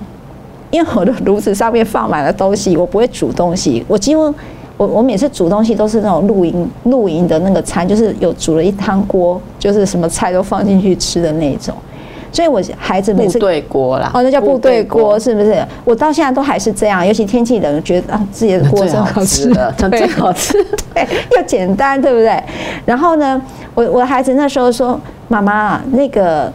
[0.72, 3.82] 因为我的炉子上面放满了东西，我不会煮东西。
[3.86, 4.34] 我几乎
[4.76, 11.72] 我我每次煮东西都是那种露营露营的那个餐，就是有煮了一汤锅，就是什么菜都放进去吃的那种。
[12.32, 15.64] 所以，我孩子每次部队锅啦，哦，那叫部队锅，是不是？
[15.84, 20.52] 我到现在都还是这样，尤其天气冷，觉得啊，自己的锅真好吃， 真最好吃，
[20.92, 22.42] 对，又简单，对不对？
[22.84, 23.40] 然后呢，
[23.74, 26.52] 我我的孩子那时候说：“妈妈，那个。”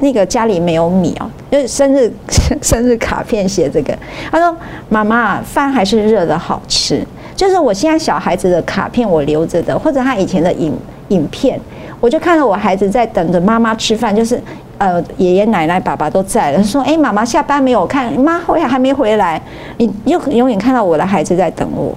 [0.00, 2.10] 那个家里没有米哦，就是生日
[2.60, 3.96] 生日卡片写这个，
[4.30, 4.54] 他说
[4.88, 10.72] ：“妈妈，饭还是热的好吃。”就是我现在小孩子的卡片我留着的，或者他以前的影
[11.08, 11.58] 影片，
[12.00, 14.38] 我就看到我孩子在等着妈妈吃饭，就是
[14.78, 17.86] 呃爷爷奶奶爸爸都在了，说：“哎，妈妈下班没有？
[17.86, 19.40] 看妈回还没回来。”
[19.78, 21.94] 你又永远看到我的孩子在等我，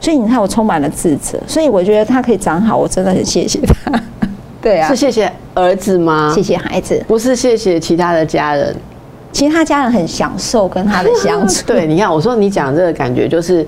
[0.00, 4.00] 所以你看我充满了自责，所以我觉得他可以长好，我真的很谢谢他。
[4.62, 6.32] 对啊，是谢谢儿子吗？
[6.34, 8.74] 谢谢孩子，不是谢谢其他的家人。
[9.32, 11.64] 其他家人很享受跟他的相处。
[11.66, 13.66] 对，你看，我说你讲这个感觉，就是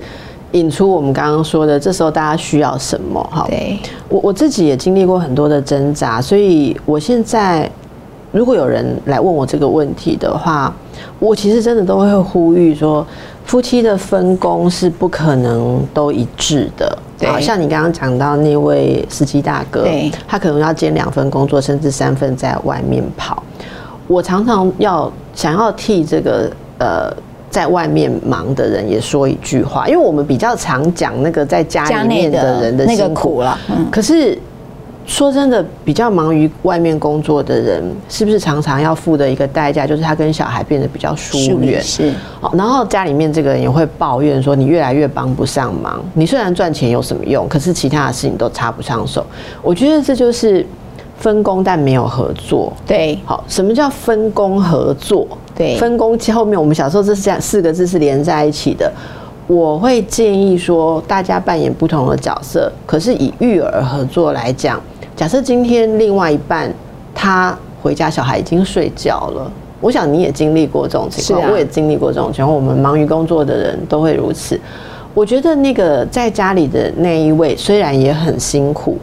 [0.51, 3.21] 引出我们刚刚说的，这时候大家需要什么？
[3.31, 3.77] 哈，对
[4.07, 7.69] 我我自己也经历过很多的挣扎，所以我现在
[8.31, 10.73] 如果有人来问我这个问题的话，
[11.19, 13.05] 我其实真的都会呼吁说。
[13.45, 19.87] 夫妻的分工是不可能都一致的，对，像你刚刚讲到那位司机大哥，
[20.27, 23.41] 他可能要兼两份工作，甚至三份在外面跑。
[24.07, 27.11] 我常常要想要替这个呃
[27.49, 34.37] 在外面忙的人也说一句话，因为我们比较常讲那个在家里面的人的那个苦了，嗯，可是。
[35.05, 41.79] 说真的，比较忙于外面工作的人，是不是常常要付的一个代价，就是他跟小孩变得比较疏远？
[41.81, 42.11] 是。
[42.53, 46.03] 然后家里面这个人也会抱怨说，你越来越帮不上忙。
[46.15, 49.23] 你虽然赚钱有什么用，可是其他的事情都插不上手。
[49.61, 50.65] 我觉得这就是
[51.19, 52.73] 分工，但没有合作。
[52.87, 53.17] 对。
[53.25, 55.27] 好，什么叫分工合作？
[55.55, 55.77] 对。
[55.77, 58.91] 分工后面，我们小时候这是这样四个字是连在一起的。
[59.47, 64.81] 我会建议说，大家扮演不同的角色，可是以育儿合作来讲。
[65.15, 66.69] 假设今天另外一半
[67.13, 69.49] 他回家，小孩已经睡觉了。
[69.79, 72.53] 我想你也经历过这种情况，我也经历过这种情况。
[72.53, 74.59] 我们忙于工作的人都会如此。
[75.13, 78.97] 我觉得那个在家里的那一位虽然也很辛苦，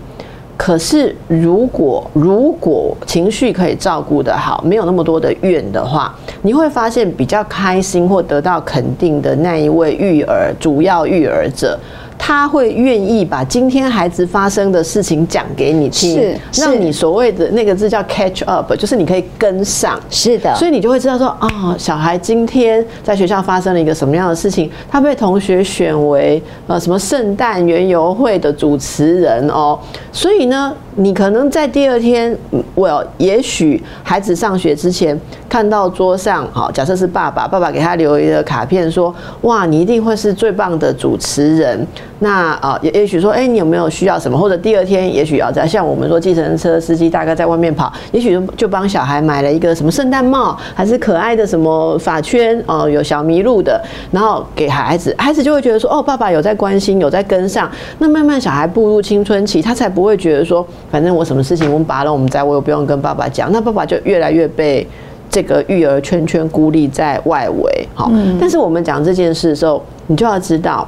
[0.59, 11.79] 可是如果如果情绪可以照顾得好，没有那么多的怨的话，你会发现比较开心或得到肯定的那一位育儿主要育儿者。
[12.19, 20.01] 他会愿意把今天孩子发生的事情讲给你听，让你所谓的那个字叫 catch up，就是你可以跟上。
[20.09, 29.79] 是的，所以你就会知道说，啊，小孩今天在学校发生了一个什么样的事情，他被同学选为呃什么圣诞园游会的主持人哦。
[30.13, 32.37] 所以呢，你可能在第二天，
[32.75, 41.87] 我也许孩子上学之前看到桌上，好，假设是爸爸，爸爸给他留一个卡片，说，哇，你一定会是最棒的主持人。
[42.19, 44.37] 那啊，也也许说，哎，你有没有需要什么？
[44.39, 57.69] 或者第二天，也许要在像我们说，计程车司机大概在外面跑，也许就帮小孩买了一个什么圣诞帽，还是可爱的什么发圈，哦，有小麋鹿的，然后给孩子，孩子就会觉得说，哦，爸爸有在关心，有在跟上。
[57.99, 60.65] 那慢慢小孩步入青春期，他才不会觉得说。
[60.93, 64.87] 反正我什么事情我们拔了我们在，我又不用跟爸爸讲，那爸爸就越来越被
[65.31, 67.89] 这个育儿圈圈孤立在外围。
[67.95, 70.87] 好，但是我们讲这件事的时候，你就要知道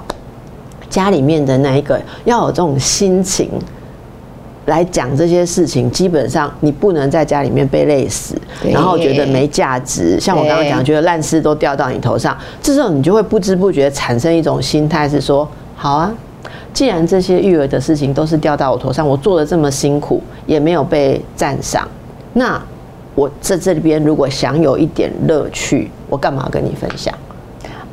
[0.91, 3.49] 家里面的那一个要有这种心情
[4.67, 8.35] 来讲这些事情，基本上你不能在家里面被累死，
[8.71, 10.21] 然后觉得没价值。
[10.21, 16.13] 像我刚刚讲，觉得烂事都掉到你头上，这时候你就会不知不觉产生一种心态，是说好啊。
[16.73, 21.89] 既然这些育儿的事情都是掉到我头上，我做的这么辛苦也没有被赞赏，
[22.33, 22.61] 那
[23.15, 27.15] 我在这里边如果想有一点乐趣，我干嘛跟你分享？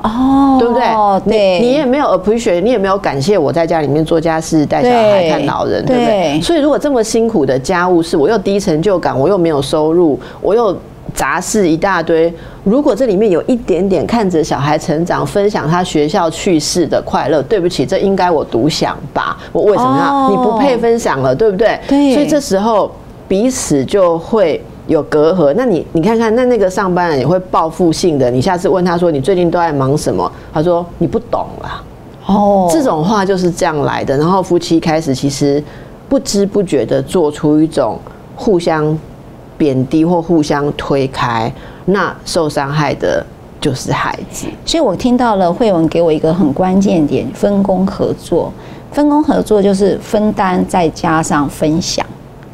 [0.01, 0.81] 哦，对不对？
[1.29, 6.41] 对，你也没有 appreciate，你也没有感谢我在家里面做家事、带小孩、看老人，对不对？
[6.41, 10.75] 所以如果这么辛苦的家务事，我又低成就感，我又没有收入，我又。
[11.13, 19.37] 杂事一大堆，如果这里面有一点点看着小孩成长、分享他学校趣事的快乐，对不起，这应该我独享吧？
[19.51, 20.29] 我为什么要？
[20.29, 21.79] 你不配分享了，对不对？
[21.87, 22.13] 对。
[22.13, 22.91] 所以这时候
[23.27, 25.53] 彼此就会有隔阂。
[25.55, 28.31] 那你你看看，那那个上班人也会报复性的。
[28.31, 31.83] 你下次问他说：“你最近都在忙什么？”他说：“你不懂啦。”
[32.27, 34.17] 哦，这种话就是这样来的。
[34.17, 35.63] 然后夫妻开始其实
[36.09, 37.99] 不知不觉的做出一种
[38.35, 38.97] 互相。
[39.61, 41.53] 贬低或互相推开，
[41.85, 43.23] 那受伤害的
[43.59, 44.47] 就是孩子。
[44.65, 48.51] 所以我听到了慧文给我一个很关键点：分工合作。
[48.91, 52.03] 分工合作就是分担再加上分享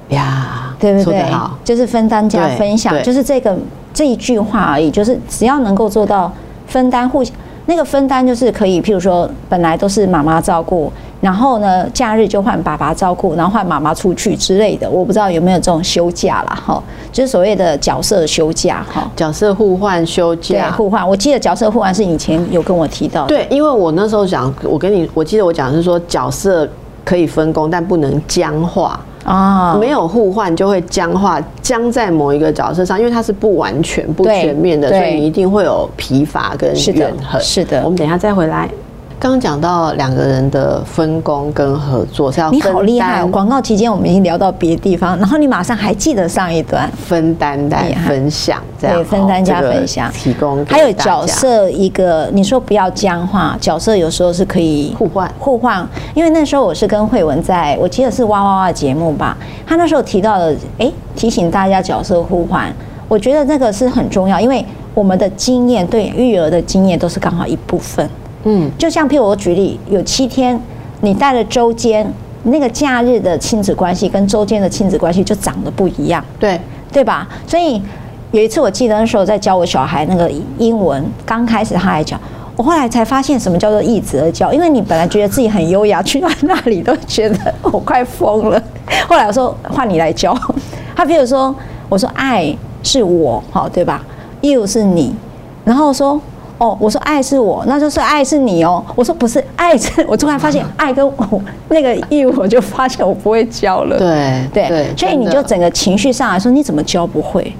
[0.09, 1.23] 呀，对不对？
[1.63, 3.57] 就是分担加分享，就是这个
[3.93, 4.91] 这一句话而已。
[4.91, 6.29] 就是只要能够做到
[6.67, 7.33] 分担互相。
[7.67, 14.89] 那个分担就是可以，譬如说，本来都是妈妈照顾，然后呢，假日就换爸爸照顾，然后换妈妈出去之类的。
[14.89, 21.07] 我不知道有没有这种休假啦，哈，就是所谓的角色休假，哈，角色互换休假，互换。
[21.07, 26.67] 我记得角色互换是以前有跟我提到，对，因为我那时候讲，我跟你，我记得我讲是说角色
[27.03, 28.97] 可以分工，但不能僵化。
[29.27, 37.41] 啊，没有互换就会僵化，僵在某一个角色上，因为它是不完全、不全面的，所以你一定会有疲乏跟怨恨。
[37.41, 38.69] 是的，我们等一下再回来。
[39.19, 43.25] 刚刚讲到两个人的分工跟合作是要你好厉害！
[43.25, 50.63] 广告期间我们已经聊到别的地方，然后你马上还记得上一段分担带分享，这样分担加分享提供。
[50.67, 55.87] 还有角色一个，你说不要僵化，角色有时候是可以互换互换。
[56.13, 62.71] 因为那时候我是跟慧文在，我记得是哇哇哇节目吧，他那时候提到了，哎，提醒大家角色互换，
[63.07, 68.07] 我觉得那个是很重要，因为我们的经验对育儿的经验都是刚好一部分。
[68.49, 70.57] 嗯，就像譬如我举例，有七天
[71.01, 72.09] 你带了周间，
[72.43, 76.57] 那个假日的亲子关系跟周间的亲子关系就长得不一样，对
[76.89, 77.27] 对吧？
[77.45, 77.81] 所以
[78.31, 82.17] 有一次我记得那时候在教我小孩那个英文，刚开始他还讲，
[82.55, 88.63] 我后来才发现什么叫做一子而教，因为你本来觉得自己很优雅，去到那里都觉得我快疯了。
[89.09, 90.33] 后来我说换你来教，
[90.95, 91.53] 他比如说
[91.89, 94.01] 我说爱是我，好对吧
[94.39, 95.13] ？You 是你，
[95.65, 96.21] 然后说。
[96.57, 98.83] 哦，我说爱是我，那就是爱是你哦。
[98.95, 103.97] 我说不是，爱是 我突然发现 爱跟我那个义务，我就发现我不会教了。
[103.97, 107.53] 对对，所以你就整个情绪上来说，你怎么教不会？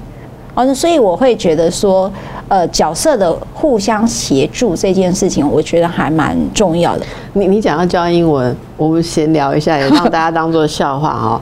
[0.56, 2.12] 哦，所以我会觉得说，
[2.48, 7.06] 呃，角色的互相协助这件事情，我觉得还蛮重要的。
[7.34, 11.42] 你你讲要教英文，我们闲聊一下，也让大家当做笑话哈。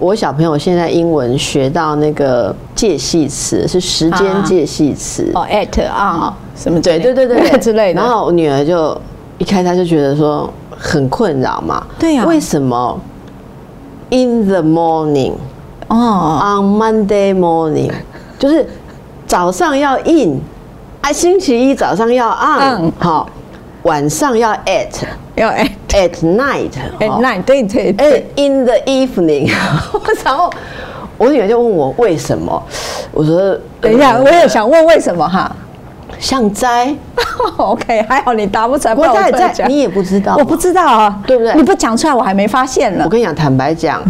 [0.00, 5.30] 我小朋友现在英文学到那个介系词是时间介系词。
[5.34, 6.34] 哦，at 啊。
[6.56, 8.98] 什么对对对对 之类的，然后我女儿就
[9.38, 12.98] 一开始就觉得说很困扰嘛，对呀，为什么
[14.10, 15.34] ？In the morning
[15.88, 16.40] 哦。
[16.42, 17.90] On Monday morning
[18.38, 18.66] 就是
[19.26, 20.40] 早上要 in，
[21.02, 23.28] 啊星期一早上要 on 好，
[23.82, 24.88] 晚上要 at
[25.36, 29.50] 要 at at night at night 对对对 in the evening，
[30.24, 30.50] 然后
[31.18, 32.62] 我女儿就问我为什么，
[33.12, 35.54] 我说等一下我也想问为什么哈。
[36.18, 36.94] 像摘，
[37.56, 38.94] OK，还好你答不出来。
[38.94, 41.54] 我在在，你也不知道，我不知道啊，对不对？
[41.54, 43.04] 你不讲出来，我还没发现呢。
[43.04, 44.02] 我跟你讲，坦白讲，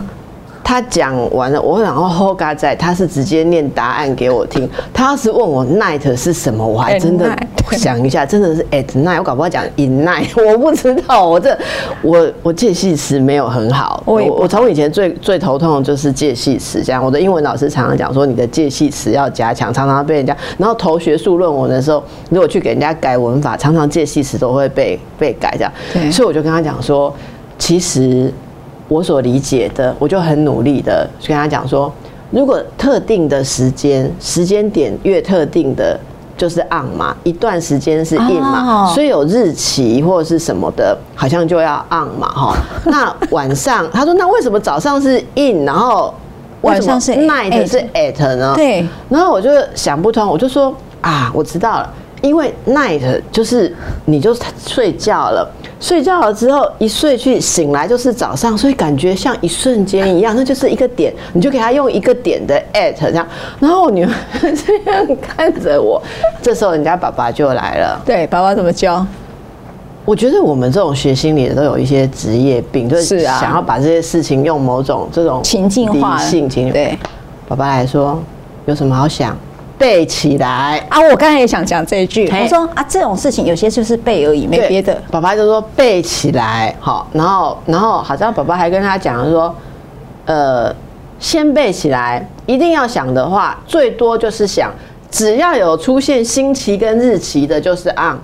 [0.70, 4.70] 他讲完了，我然后后嘎在，他是直接念答案给我听。
[4.94, 7.28] 他要是问我 night 是什么，我还真的
[7.72, 11.26] 想一下，真的是 at night，我搞不好讲 in night，我不知道。
[11.26, 11.58] 我这
[12.02, 26.12] 我我介系词没有很好，我我从以前最最头痛的就是介系词，这样我的英文老师常常讲说你的介系词要加强，常常被人家，然后投学术论文的时候，如果去给人家改文法，常常介系词都会被被改这样。
[26.12, 27.12] 所以我就跟他讲说，
[27.58, 28.32] 其实。
[28.90, 31.90] 我所理解的，我就很努力的跟他讲说，
[32.30, 35.96] 如果特定的时间时间点越特定的，
[36.36, 42.56] 就是 on 嘛，一段时间是 in 嘛，所以有日期或者是什么的，好像就要 on 嘛，哈。
[42.86, 46.12] 那晚上，他说那为什么早上是 in，然后
[46.62, 48.54] 晚上是 night 是 at 呢？
[48.56, 48.84] 对。
[49.08, 55.48] 然后我就想不通，我就说啊，我知道了，因为 night 就是你就睡觉了。
[55.80, 63.26] 睡觉了之后，一睡去醒来就是早上，所以感觉像一瞬间一样，那就是一个点，你就给他用一个点的 at 这样，
[63.58, 64.10] 然后我女儿
[64.42, 66.00] 这样看着我，
[66.42, 67.98] 这时候人家爸爸就来了。
[68.04, 69.06] 对，爸爸怎么教？
[70.04, 76.70] 我觉得我们这种学心理的都有一些职业病，就是想要把这些事情用某种这种情境化、性情。
[76.70, 76.98] 对，
[77.48, 78.22] 爸爸来说，
[78.66, 79.34] 有什么好想？
[79.80, 81.00] 背起来啊！
[81.00, 84.94] 我刚才也想讲这一句，我说啊，这种事情有些就是背而已，没别的。
[85.10, 89.54] 爸爸就说背起来，好，然后，然后好像爸爸还跟他讲说，
[90.26, 90.70] 呃，
[91.18, 94.70] 先背起来，一定要想的话，最多就是想，
[95.10, 98.18] 只要有出现星期跟日期的，就是 on。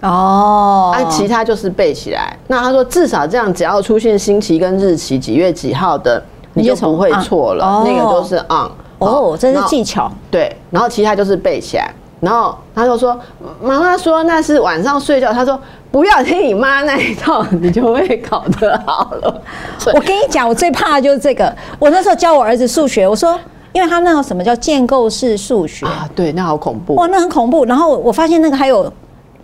[0.00, 2.36] 哦，啊，其他就是背起来。
[2.48, 6.20] 那他说，至少这样，只要出现星期跟日期，几月几号的，
[6.54, 8.68] 你就不会错了，那个都是 on。
[9.00, 10.10] 哦，这是技巧。
[10.30, 11.92] 对，然后其他就是背起来。
[12.20, 13.18] 然后他就说
[13.62, 15.58] ：“妈妈说那是晚上睡觉。”他说
[15.90, 19.42] ：“不要听你妈那一套，你就会考得好了。
[19.94, 21.50] ”我跟你讲，我最怕的就是这个。
[21.78, 23.38] 我那时候教我儿子数学，我说，
[23.72, 26.06] 因为他那个什么叫建构式数学啊？
[26.14, 26.94] 对，那好恐怖。
[26.96, 27.64] 哇，那很恐怖。
[27.64, 28.92] 然后我发现那个还有。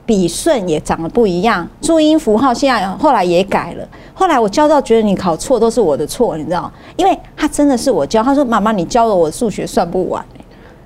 [0.07, 3.87] 笔顺也长得不一样，注音符号现在后来也改了。
[4.15, 6.73] 后来我教到觉得你考错都是我的错，你知道？
[6.97, 10.25] 因为他真的是我教，他说妈妈你教了我数学算不完。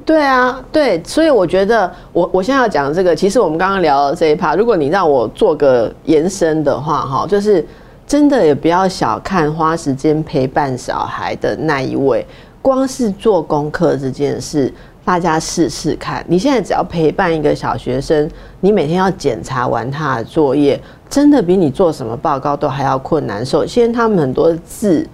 [0.07, 7.65] 对啊，对，所以我觉得我我现在要讲这个，其实我们刚刚聊的这一趴，如果你让我做个延伸的话，哈，就是
[8.07, 12.27] 真的也不要小看花时间陪伴小孩的那一位，
[12.61, 14.73] 光是做功课这件事。
[15.05, 18.31] 大家试试看，你现在只要陪伴一个小学生，
[18.61, 23.45] 你每天要检查完他的作业，真的比你做什么报告都还要困难。
[23.45, 25.05] 首先，他们很多字，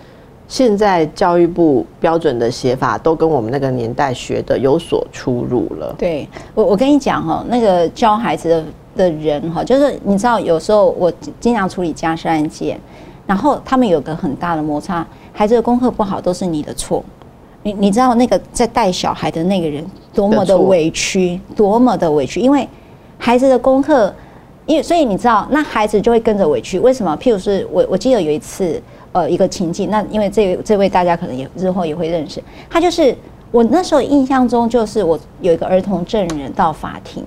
[0.49, 5.95] 现在教育部标准的写法都跟我们那个年代学的有所出入了。
[5.97, 8.65] 对我，我跟你讲哈，那个教孩子的
[8.97, 11.11] 的人哈，就是你知道，有时候我
[11.41, 12.79] 经常处理家事案件，
[13.27, 17.03] 然后他们有个很大的摩擦，孩子的功课不好都是你的错。
[17.67, 22.67] 你你知道那个在带小孩的那个人多么的委屈，多么的委屈，因为
[23.19, 24.15] 孩子的功课，
[24.67, 26.79] 因为所以你知道，那孩子就会跟着委屈。
[26.79, 27.19] 为什么？
[27.21, 32.41] 譬如是我我记得有一次，呃，一个情境，那因为这这位大家可能也日后也会认识，
[32.71, 33.13] 他就是
[33.51, 37.25] 我那时候印象中就是我有一个儿童证人到法庭。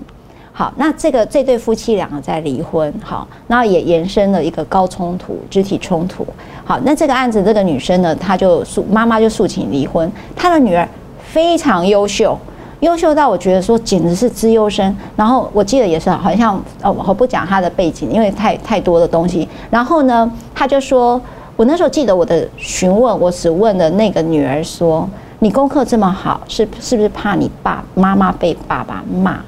[0.59, 6.27] 好，那这个这对夫妻两个在离婚，好，那也延伸了一个高冲突、肢体冲突。
[6.65, 10.11] 好，那这个案子，这个女生呢，她就诉妈妈就诉请离婚。
[10.35, 10.85] 她的女儿
[11.23, 12.37] 非常优秀，
[12.81, 14.93] 优秀到我觉得说简直是资优生。
[15.15, 19.47] 然后我记得也是好像哦，我不讲她的背景，因为太太多的东西。
[19.69, 21.21] 然后呢，她就说，
[21.55, 29.39] 我那时候记得我的询问，我只问了那个女儿说，你功课这么好，是是不是怕你爸妈妈被爸爸骂？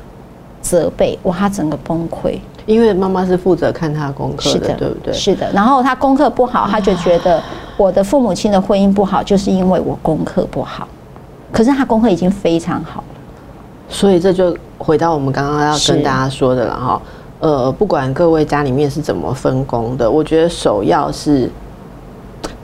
[0.62, 5.14] 责备哇，他整个崩溃，因为妈妈是负责看他功课的，对不对？
[5.14, 5.52] 是的。
[5.52, 7.42] 然后他功课不好，他就觉得
[7.78, 10.88] 我的父母亲的婚姻不好，就是因为我功课不好。
[11.52, 13.06] 可是他功课已经非常好了，
[13.90, 17.02] 所以这就回到我们刚刚要跟大家说的了哈。
[17.40, 21.50] 呃，不管各位家里面是怎么分工的，我觉得首要是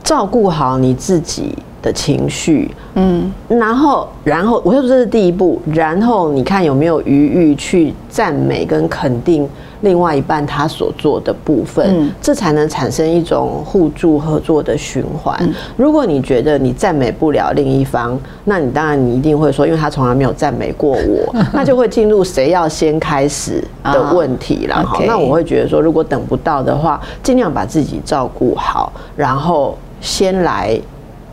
[0.03, 1.57] 照顾好你自己。
[1.87, 9.47] 的情绪，嗯，然后，然后，我说这是第一步，然后你看有没有余裕去赞美跟肯定
[9.79, 15.33] 另外一半他所做的部分，这才能产生一种互助合作的循环。
[15.77, 24.75] 如果你觉得你赞美不了另一方，那你当然你一定会说，因为他从来没有赞美过我， 那就会进入谁要先开始的问题了。
[24.85, 30.77] 好，那我会觉得说，如果等不到的话，尽量把自己照顾好，然后先来。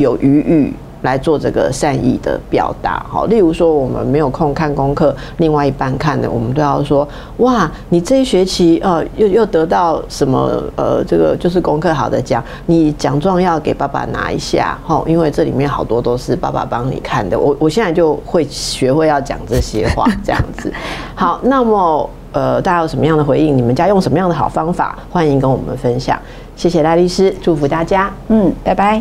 [0.05, 3.05] 有余裕来做这个善意的表达。
[3.09, 17.39] 好，例如说我们没有空看功课，另外一半看的，我们都要说哇，你这一学期呃又又得到什么呃这个就是功课好的奖，你奖状要给爸爸拿一下哈，因为这里面好多都是爸爸帮你看的。
[17.39, 20.73] 我我现在就会学会要讲这些话，这样子。
[21.17, 22.09] 好，那么。
[22.35, 23.57] 呃，大家有什么样的回应？
[23.57, 24.99] 你们家用什么样的好方法？
[25.09, 26.19] 欢迎跟我们分享。
[26.57, 28.13] 谢谢赖律师，祝福大家。
[28.27, 29.01] 嗯，拜拜。